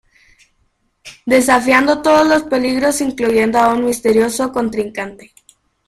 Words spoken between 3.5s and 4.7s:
a un misterioso